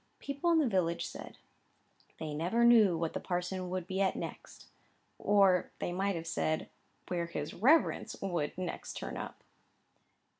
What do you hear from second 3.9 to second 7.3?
at next;" or they might have said, "where